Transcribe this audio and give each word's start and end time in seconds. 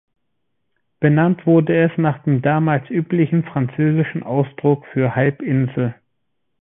Benannt 0.99 1.45
wurde 1.45 1.79
es 1.79 1.91
nach 1.95 2.23
dem 2.23 2.41
damals 2.41 2.89
üblichen 2.89 3.43
französischen 3.43 4.23
Ausdruck 4.23 4.83
für 4.87 5.15
Halbinsel. 5.15 5.93